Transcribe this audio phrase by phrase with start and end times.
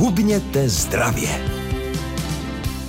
[0.00, 1.28] Hubněte zdravě.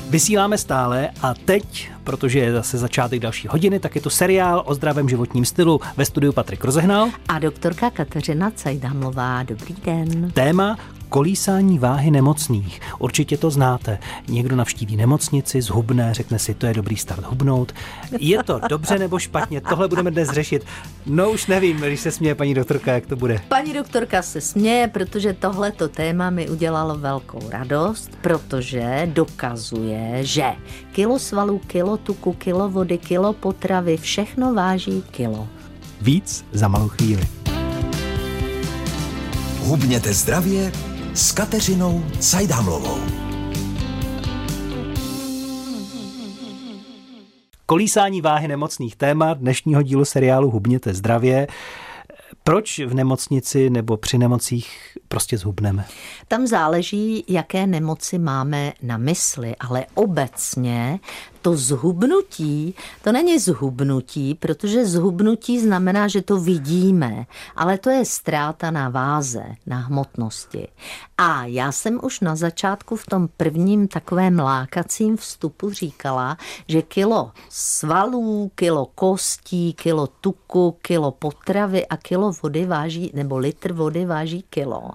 [0.09, 4.75] Vysíláme stále a teď, protože je zase začátek další hodiny, tak je to seriál o
[4.75, 7.09] zdravém životním stylu ve studiu Patrik Rozehnal.
[7.27, 9.43] A doktorka Kateřina Cajdamlová.
[9.43, 10.31] Dobrý den.
[10.31, 10.77] Téma
[11.11, 12.81] kolísání váhy nemocných.
[12.99, 13.99] Určitě to znáte.
[14.27, 17.71] Někdo navštíví nemocnici, zhubne, řekne si, to je dobrý start hubnout.
[18.19, 19.61] Je to dobře nebo špatně?
[19.61, 20.65] Tohle budeme dnes řešit.
[21.05, 23.39] No už nevím, když se směje paní doktorka, jak to bude.
[23.47, 30.45] Paní doktorka se směje, protože tohleto téma mi udělalo velkou radost, protože dokazuje, že
[30.91, 35.47] kilo svalů, kilo tuku, kilo vody, kilo potravy, všechno váží kilo.
[36.01, 37.27] Víc za malou chvíli.
[39.59, 40.71] Hubněte zdravě
[41.13, 42.97] s Kateřinou Cajdámlovou.
[47.65, 51.47] Kolísání váhy nemocných témat dnešního dílu seriálu Hubněte zdravě.
[52.43, 55.85] Proč v nemocnici nebo při nemocích prostě zhubneme?
[56.27, 60.99] Tam záleží, jaké nemoci máme na mysli, ale obecně
[61.41, 67.25] to zhubnutí, to není zhubnutí, protože zhubnutí znamená, že to vidíme,
[67.55, 70.67] ale to je ztráta na váze, na hmotnosti.
[71.17, 77.31] A já jsem už na začátku v tom prvním takovém lákacím vstupu říkala, že kilo
[77.49, 84.45] svalů, kilo kostí, kilo tuku, kilo potravy a kilo vody váží, nebo litr vody váží
[84.49, 84.89] kilo.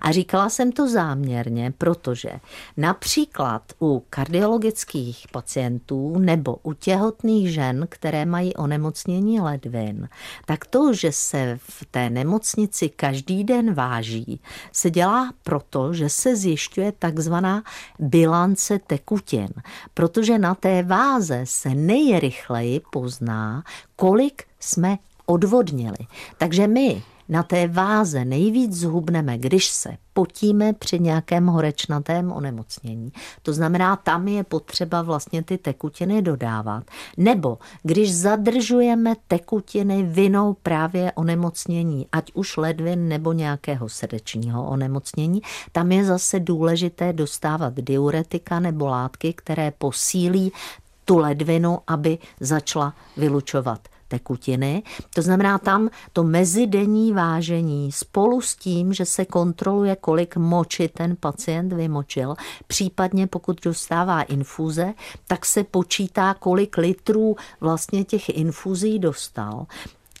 [0.00, 2.30] A říkala jsem to záměrně, protože
[2.76, 10.08] například u kardiologických pacientů pacientů nebo u těhotných žen, které mají onemocnění ledvin,
[10.46, 14.40] tak to, že se v té nemocnici každý den váží,
[14.72, 17.62] se dělá proto, že se zjišťuje takzvaná
[17.98, 19.48] bilance tekutin,
[19.94, 23.64] protože na té váze se nejrychleji pozná,
[23.96, 26.06] kolik jsme odvodnili.
[26.38, 33.12] Takže my na té váze nejvíc zhubneme, když se potíme při nějakém horečnatém onemocnění.
[33.42, 36.84] To znamená, tam je potřeba vlastně ty tekutiny dodávat.
[37.16, 45.42] Nebo když zadržujeme tekutiny vinou právě onemocnění, ať už ledvin nebo nějakého srdečního onemocnění,
[45.72, 50.52] tam je zase důležité dostávat diuretika nebo látky, které posílí
[51.04, 54.82] tu ledvinu, aby začala vylučovat tekutiny.
[55.14, 61.16] To znamená tam to mezidenní vážení spolu s tím, že se kontroluje, kolik moči ten
[61.16, 62.34] pacient vymočil,
[62.66, 64.92] případně pokud dostává infuze,
[65.26, 69.66] tak se počítá, kolik litrů vlastně těch infuzí dostal.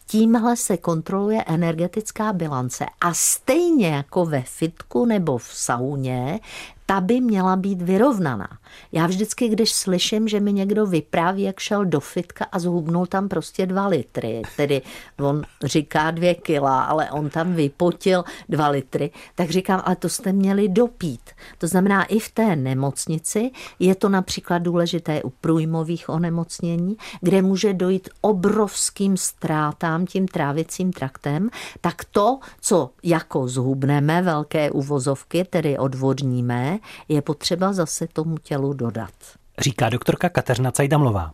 [0.06, 6.40] Tímhle se kontroluje energetická bilance a stejně jako ve fitku nebo v sauně,
[6.86, 8.48] ta by měla být vyrovnaná.
[8.92, 13.28] Já vždycky, když slyším, že mi někdo vypráví, jak šel do fitka a zhubnul tam
[13.28, 14.82] prostě dva litry, tedy
[15.20, 20.32] on říká dvě kila, ale on tam vypotil dva litry, tak říkám, ale to jste
[20.32, 21.30] měli dopít.
[21.58, 27.74] To znamená, i v té nemocnici je to například důležité u průjmových onemocnění, kde může
[27.74, 31.50] dojít obrovským ztrátám tím trávicím traktem,
[31.80, 36.78] tak to, co jako zhubneme, velké uvozovky, tedy odvodníme,
[37.08, 39.12] je potřeba zase tomu tělu dodat.
[39.58, 41.30] Říká doktorka Kateřina Cajdamlová.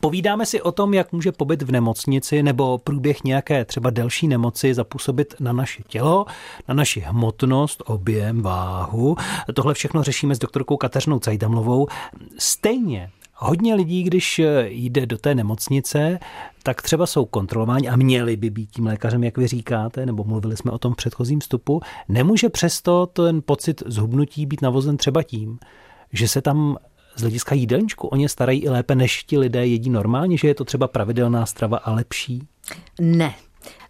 [0.00, 4.74] Povídáme si o tom, jak může pobyt v nemocnici nebo průběh nějaké třeba delší nemoci
[4.74, 6.26] zapůsobit na naše tělo,
[6.68, 9.16] na naši hmotnost, objem, váhu.
[9.54, 11.86] Tohle všechno řešíme s doktorkou Kateřinou Cajdamlovou.
[12.38, 13.10] Stejně
[13.42, 16.18] Hodně lidí, když jde do té nemocnice,
[16.62, 20.56] tak třeba jsou kontrolováni a měli by být tím lékařem, jak vy říkáte, nebo mluvili
[20.56, 25.58] jsme o tom v předchozím vstupu, nemůže přesto ten pocit zhubnutí být navozen třeba tím,
[26.12, 26.76] že se tam
[27.16, 30.54] z hlediska jídelníčku o ně starají i lépe, než ti lidé jedí normálně, že je
[30.54, 32.48] to třeba pravidelná strava a lepší?
[33.00, 33.34] Ne.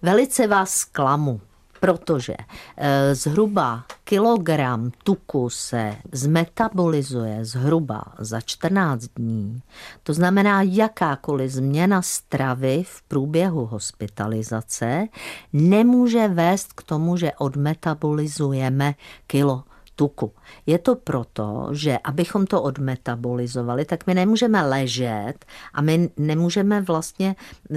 [0.03, 1.41] Velice vás zklamu
[1.81, 2.35] protože
[2.77, 9.63] eh, zhruba kilogram tuku se zmetabolizuje zhruba za 14 dní.
[10.03, 15.07] To znamená, jakákoliv změna stravy v průběhu hospitalizace
[15.53, 18.95] nemůže vést k tomu, že odmetabolizujeme
[19.27, 19.65] kilo
[20.01, 20.33] tuku.
[20.67, 25.45] Je to proto, že abychom to odmetabolizovali, tak my nemůžeme ležet
[25.75, 27.37] a my nemůžeme vlastně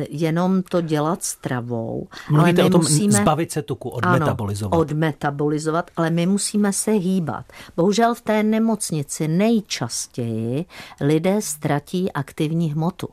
[0.09, 2.07] jenom to dělat stravou.
[2.29, 4.73] Mluvíte ale my o tom musíme, zbavit se tuku, odmetabolizovat.
[4.73, 7.45] Ano, odmetabolizovat, ale my musíme se hýbat.
[7.75, 10.65] Bohužel v té nemocnici nejčastěji
[11.01, 13.07] lidé ztratí aktivní hmotu.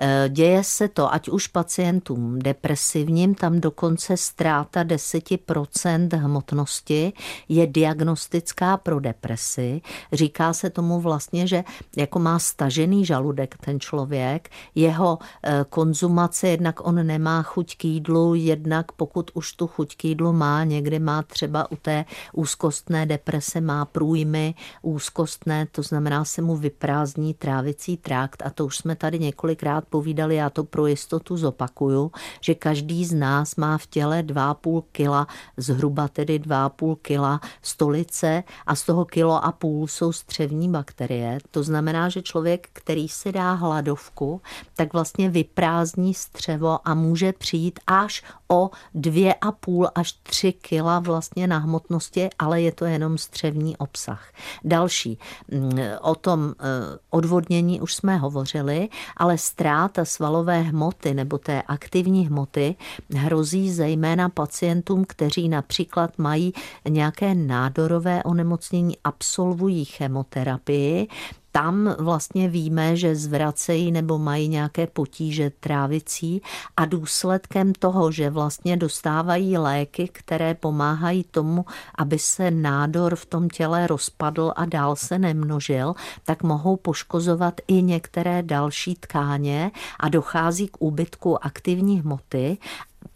[0.00, 7.12] Eh, děje se to, ať už pacientům depresivním, tam dokonce ztráta 10% hmotnosti
[7.48, 9.80] je diagnostická pro depresi.
[10.12, 11.64] Říká se tomu vlastně, že
[11.96, 18.34] jako má stažený žaludek ten člověk, jeho eh, konzumace, jednak on nemá chuť k jídlu,
[18.34, 23.60] jednak pokud už tu chuť k jídlu má, někdy má třeba u té úzkostné deprese,
[23.60, 29.18] má průjmy úzkostné, to znamená se mu vyprázdní trávicí trakt a to už jsme tady
[29.48, 34.82] několikrát povídali, já to pro jistotu zopakuju, že každý z nás má v těle 2,5
[34.92, 41.38] kila, zhruba tedy 2,5 kila stolice a z toho kilo a půl jsou střevní bakterie.
[41.50, 44.40] To znamená, že člověk, který si dá hladovku,
[44.76, 51.58] tak vlastně vyprázdní střevo a může přijít až o 2,5 až 3 kila vlastně na
[51.58, 54.32] hmotnosti, ale je to jenom střevní obsah.
[54.64, 55.18] Další,
[55.50, 56.64] mm, o tom eh,
[57.10, 62.76] odvodnění už jsme hovořili, ale ztráta svalové hmoty nebo té aktivní hmoty
[63.14, 66.52] hrozí zejména pacientům, kteří například mají
[66.88, 71.08] nějaké nádorové onemocnění, absolvují chemoterapii,
[71.52, 76.42] tam vlastně víme, že zvracejí nebo mají nějaké potíže trávicí
[76.76, 81.64] a důsledkem toho, že vlastně dostávají léky, které pomáhají tomu,
[81.98, 87.82] aby se nádor v tom těle rozpadl a dál se nemnožil, tak mohou poškozovat i
[87.82, 92.58] některé další tkáně a dochází k úbytku aktivní hmoty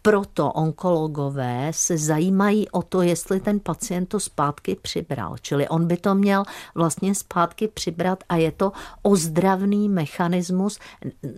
[0.01, 5.35] proto onkologové se zajímají o to, jestli ten pacient to zpátky přibral.
[5.41, 6.43] Čili on by to měl
[6.75, 10.79] vlastně zpátky přibrat a je to ozdravný mechanismus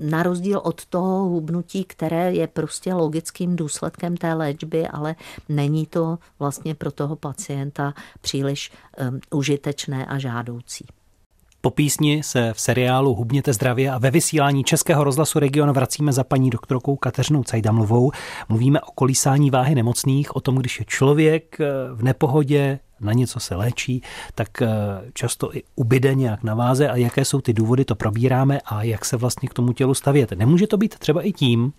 [0.02, 5.16] na rozdíl od toho hubnutí, které je prostě logickým důsledkem té léčby, ale
[5.50, 8.72] není to vlastně pro toho pacienta příliš
[9.12, 10.86] um, užitečné a žádoucí.
[11.66, 16.24] Po písni se v seriálu Hubněte zdravě a ve vysílání Českého rozhlasu Region vracíme za
[16.24, 18.12] paní doktorkou Kateřinou Cajdamlovou.
[18.50, 23.40] Mluvíme o kolísání váhy nemocných, o tom, když je člověk eh, v nepohodě, na něco
[23.40, 24.02] se léčí,
[24.36, 24.68] tak eh,
[25.14, 29.06] často i ubyde nějak na váze a jaké jsou ty důvody, to probíráme a jak
[29.06, 30.32] se vlastně k tomu tělu stavět.
[30.32, 31.74] Nemůže to být třeba i tím,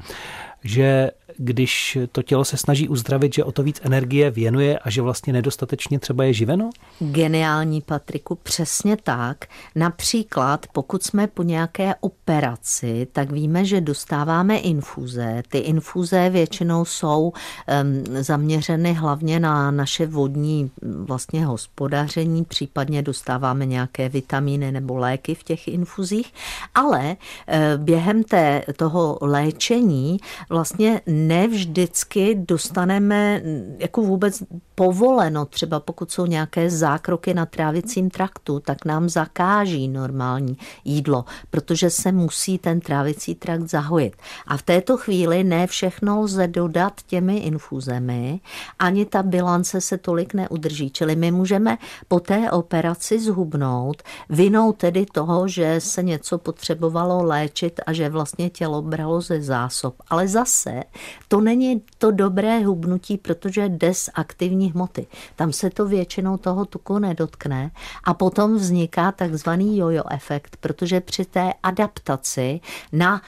[0.66, 5.02] že když to tělo se snaží uzdravit, že o to víc energie věnuje a že
[5.02, 6.70] vlastně nedostatečně třeba je živeno?
[7.00, 9.44] Geniální, Patriku, přesně tak.
[9.74, 15.42] Například, pokud jsme po nějaké operaci, tak víme, že dostáváme infuze.
[15.48, 24.08] Ty infuze většinou jsou um, zaměřeny hlavně na naše vodní vlastně hospodaření, případně dostáváme nějaké
[24.08, 26.34] vitamíny nebo léky v těch infuzích,
[26.74, 30.18] ale uh, během té, toho léčení
[30.56, 33.43] vlastně ne vždycky dostaneme
[33.79, 34.43] jako vůbec
[34.75, 41.91] povoleno, třeba pokud jsou nějaké zákroky na trávicím traktu, tak nám zakáží normální jídlo, protože
[41.91, 44.17] se musí ten trávicí trakt zahojit.
[44.47, 48.41] A v této chvíli ne všechno lze dodat těmi infuzemi,
[48.79, 50.91] ani ta bilance se tolik neudrží.
[50.91, 51.79] Čili my můžeme
[52.09, 58.50] po té operaci zhubnout, vinou tedy toho, že se něco potřebovalo léčit a že vlastně
[58.50, 59.94] tělo bralo ze zásob.
[60.09, 60.83] Ale zase
[61.29, 65.06] to není to dobré hubnutí, protože desaktivní hmoty.
[65.37, 67.71] Tam se to většinou toho tuku nedotkne
[68.05, 72.61] a potom vzniká takzvaný jojo efekt, protože při té adaptaci
[72.93, 73.23] na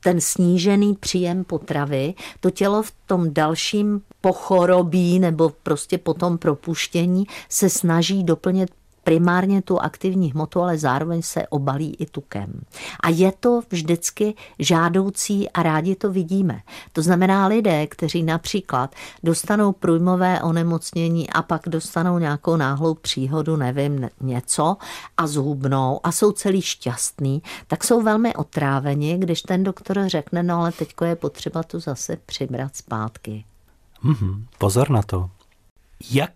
[0.00, 7.26] ten snížený příjem potravy, to tělo v tom dalším pochorobí nebo prostě po tom propuštění
[7.48, 8.70] se snaží doplnit
[9.08, 12.60] primárně tu aktivní hmotu, ale zároveň se obalí i tukem.
[13.00, 16.60] A je to vždycky žádoucí a rádi to vidíme.
[16.92, 24.08] To znamená lidé, kteří například dostanou průjmové onemocnění a pak dostanou nějakou náhlou příhodu, nevím,
[24.20, 24.76] něco
[25.16, 30.60] a zhubnou a jsou celý šťastný, tak jsou velmi otráveni, když ten doktor řekne, no
[30.60, 33.44] ale teďko je potřeba to zase přibrat zpátky.
[34.04, 35.30] Mm-hmm, pozor na to.
[36.10, 36.32] Jak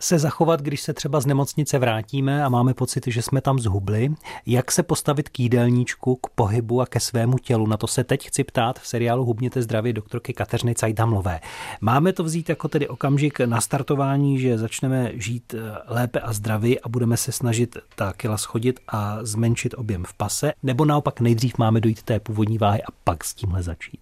[0.00, 4.14] se zachovat, když se třeba z nemocnice vrátíme a máme pocit, že jsme tam zhubli?
[4.46, 7.66] Jak se postavit k jídelníčku, k pohybu a ke svému tělu?
[7.66, 11.40] Na to se teď chci ptát v seriálu Hubněte zdraví doktorky Kateřiny Cajdamlové.
[11.80, 16.80] Máme to vzít jako tedy okamžik na startování, že začneme žít eh, lépe a zdraví
[16.80, 20.52] a budeme se snažit ta kila schodit a zmenšit objem v pase?
[20.62, 24.00] Nebo naopak nejdřív máme dojít té původní váhy a pak s tímhle začít?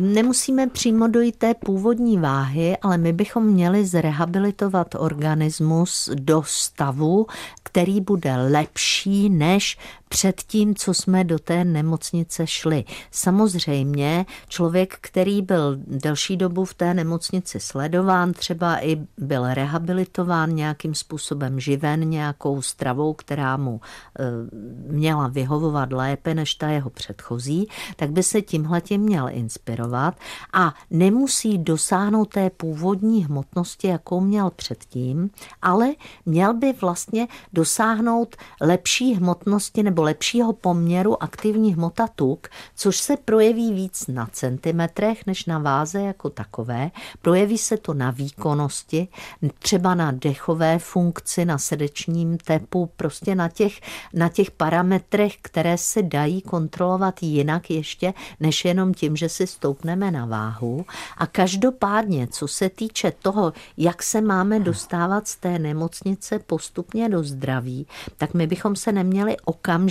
[0.00, 4.94] Nemusíme přímo dojít té původní váhy, ale my bychom měli zrehabilitovat
[5.38, 7.26] organismus do stavu,
[7.62, 12.84] který bude lepší než před tím, co jsme do té nemocnice šli.
[13.10, 20.94] Samozřejmě člověk, který byl delší dobu v té nemocnici sledován, třeba i byl rehabilitován nějakým
[20.94, 24.24] způsobem živen nějakou stravou, která mu e,
[24.92, 30.14] měla vyhovovat lépe než ta jeho předchozí, tak by se tímhletím měl inspirovat
[30.52, 35.30] a nemusí dosáhnout té původní hmotnosti, jakou měl předtím,
[35.62, 35.88] ale
[36.26, 43.72] měl by vlastně dosáhnout lepší hmotnosti nebo lepšího poměru aktivní hmota tuk, což se projeví
[43.72, 46.90] víc na centimetrech než na váze jako takové.
[47.22, 49.08] Projeví se to na výkonnosti,
[49.58, 53.80] třeba na dechové funkci, na srdečním tepu, prostě na těch,
[54.14, 60.10] na těch parametrech, které se dají kontrolovat jinak ještě, než jenom tím, že si stoupneme
[60.10, 60.84] na váhu.
[61.18, 67.22] A každopádně, co se týče toho, jak se máme dostávat z té nemocnice postupně do
[67.22, 67.86] zdraví,
[68.16, 69.87] tak my bychom se neměli okamžitě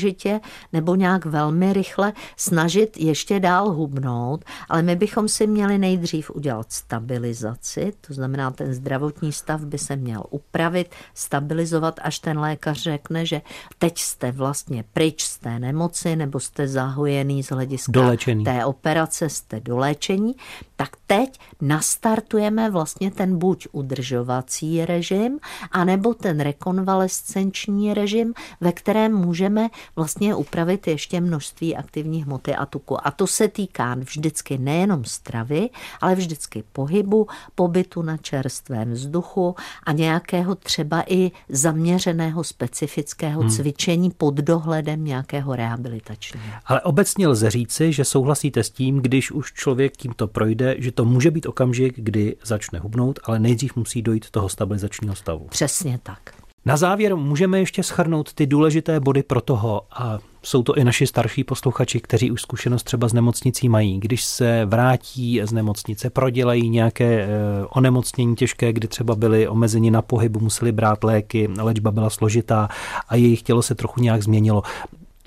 [0.73, 6.71] nebo nějak velmi rychle snažit ještě dál hubnout, ale my bychom si měli nejdřív udělat
[6.71, 13.25] stabilizaci, to znamená, ten zdravotní stav by se měl upravit, stabilizovat, až ten lékař řekne,
[13.25, 13.41] že
[13.77, 18.43] teď jste vlastně pryč z té nemoci nebo jste zahojený z hlediska Dolečený.
[18.43, 20.35] té operace, jste doléčení,
[20.75, 25.39] tak teď nastartujeme vlastně ten buď udržovací režim,
[25.71, 33.07] anebo ten rekonvalescenční režim, ve kterém můžeme vlastně upravit ještě množství aktivní hmoty a tuku.
[33.07, 35.69] A to se týká vždycky nejenom stravy,
[36.01, 43.49] ale vždycky pohybu, pobytu na čerstvém vzduchu a nějakého třeba i zaměřeného specifického hmm.
[43.49, 46.45] cvičení pod dohledem nějakého rehabilitačního.
[46.65, 51.05] Ale obecně lze říci, že souhlasíte s tím, když už člověk tímto projde, že to
[51.05, 55.47] může být okamžik, kdy začne hubnout, ale nejdřív musí dojít toho stabilizačního stavu.
[55.49, 56.46] Přesně tak.
[56.67, 61.07] Na závěr můžeme ještě schrnout ty důležité body pro toho, a jsou to i naši
[61.07, 63.99] starší posluchači, kteří už zkušenost třeba z nemocnicí mají.
[63.99, 67.27] Když se vrátí z nemocnice, prodělají nějaké eh,
[67.69, 72.69] onemocnění těžké, kdy třeba byli omezeni na pohybu, museli brát léky, léčba byla složitá
[73.09, 74.63] a jejich tělo se trochu nějak změnilo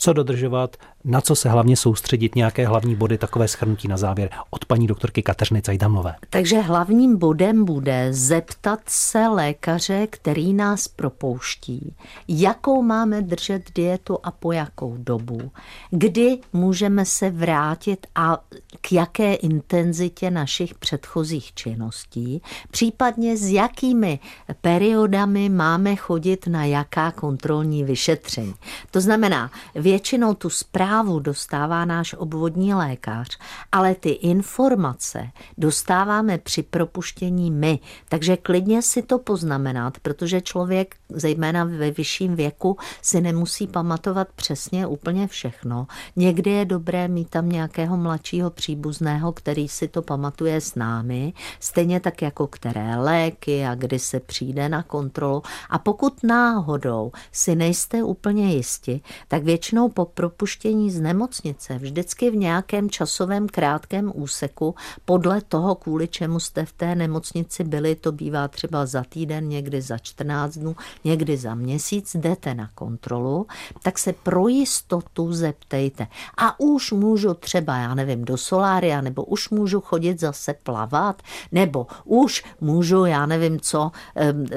[0.00, 4.64] co dodržovat, na co se hlavně soustředit, nějaké hlavní body, takové schrnutí na závěr od
[4.64, 6.14] paní doktorky Kateřiny Cajdamlové.
[6.30, 11.94] Takže hlavním bodem bude zeptat se lékaře, který nás propouští,
[12.28, 15.50] jakou máme držet dietu a po jakou dobu,
[15.90, 18.38] kdy můžeme se vrátit a
[18.80, 24.18] k jaké intenzitě našich předchozích činností, případně s jakými
[24.60, 28.54] periodami máme chodit na jaká kontrolní vyšetření.
[28.90, 33.38] To znamená, většinou tu zprávu dostává náš obvodní lékař,
[33.72, 37.78] ale ty informace dostáváme při propuštění my.
[38.08, 44.86] Takže klidně si to poznamenat, protože člověk, zejména ve vyšším věku, si nemusí pamatovat přesně
[44.86, 45.86] úplně všechno.
[46.16, 52.00] Někdy je dobré mít tam nějakého mladšího příbuzného, který si to pamatuje s námi, stejně
[52.00, 55.42] tak jako které léky a kdy se přijde na kontrolu.
[55.70, 62.36] A pokud náhodou si nejste úplně jisti, tak většinou po propuštění z nemocnice, vždycky v
[62.36, 68.48] nějakém časovém krátkém úseku, podle toho, kvůli čemu jste v té nemocnici byli, to bývá
[68.48, 73.46] třeba za týden, někdy za 14 dnů, někdy za měsíc, jdete na kontrolu,
[73.82, 76.06] tak se pro jistotu zeptejte.
[76.36, 81.22] A už můžu třeba, já nevím, do solária, nebo už můžu chodit zase plavat,
[81.52, 83.90] nebo už můžu, já nevím co,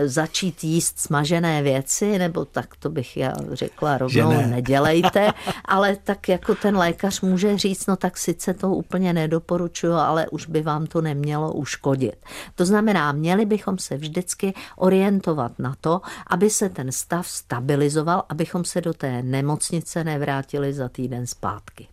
[0.05, 4.47] začít jíst smažené věci, nebo tak to bych já řekla rovnou, ne.
[4.47, 5.33] nedělejte
[5.65, 10.47] ale tak jako ten lékař může říct, no tak sice to úplně nedoporučuju, ale už
[10.47, 12.15] by vám to nemělo uškodit.
[12.55, 18.65] To znamená, měli bychom se vždycky orientovat na to, aby se ten stav stabilizoval, abychom
[18.65, 21.87] se do té nemocnice nevrátili za týden zpátky.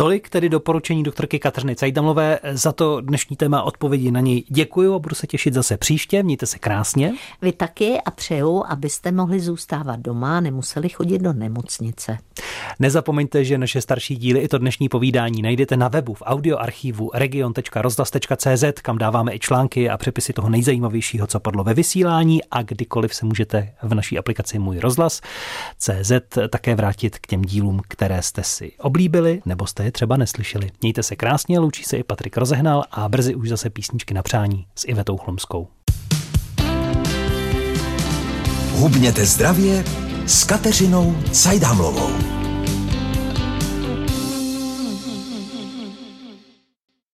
[0.00, 2.38] Tolik tedy doporučení doktorky Kateřiny Cajdamlové.
[2.52, 6.22] Za to dnešní téma odpovědi na něj děkuji a budu se těšit zase příště.
[6.22, 7.12] Mějte se krásně.
[7.42, 12.18] Vy taky a přeju, abyste mohli zůstávat doma, nemuseli chodit do nemocnice.
[12.78, 18.64] Nezapomeňte, že naše starší díly i to dnešní povídání najdete na webu v audioarchivu region.rozhlas.cz,
[18.82, 23.26] kam dáváme i články a přepisy toho nejzajímavějšího, co padlo ve vysílání a kdykoliv se
[23.26, 25.20] můžete v naší aplikaci Můj rozhlas
[25.78, 26.12] CZ
[26.50, 30.70] také vrátit k těm dílům, které jste si oblíbili nebo jste je třeba neslyšeli.
[30.82, 34.66] Mějte se krásně, loučí se i Patrik Rozehnal a brzy už zase písničky na přání
[34.76, 35.68] s Ivetou Chlumskou.
[38.72, 39.84] Hubněte zdravě
[40.26, 42.39] s Kateřinou Cajdhamlovou.